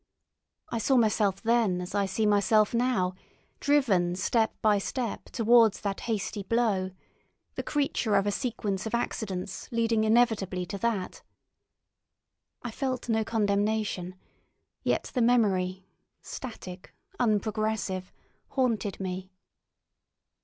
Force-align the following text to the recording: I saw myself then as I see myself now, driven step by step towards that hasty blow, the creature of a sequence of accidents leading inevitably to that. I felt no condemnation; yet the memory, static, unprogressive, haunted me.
I 0.69 0.79
saw 0.79 0.97
myself 0.97 1.43
then 1.43 1.79
as 1.79 1.93
I 1.93 2.07
see 2.07 2.25
myself 2.25 2.73
now, 2.73 3.13
driven 3.59 4.15
step 4.15 4.51
by 4.59 4.79
step 4.79 5.25
towards 5.25 5.81
that 5.81 5.99
hasty 6.09 6.41
blow, 6.41 6.89
the 7.53 7.61
creature 7.61 8.15
of 8.15 8.25
a 8.25 8.31
sequence 8.31 8.87
of 8.87 8.95
accidents 8.95 9.71
leading 9.71 10.03
inevitably 10.03 10.65
to 10.65 10.79
that. 10.79 11.21
I 12.63 12.71
felt 12.71 13.09
no 13.09 13.23
condemnation; 13.23 14.15
yet 14.81 15.11
the 15.13 15.21
memory, 15.21 15.85
static, 16.23 16.95
unprogressive, 17.19 18.11
haunted 18.47 18.99
me. 18.99 19.29